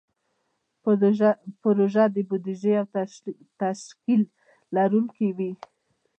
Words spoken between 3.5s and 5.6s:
تشکیل لرونکې وي.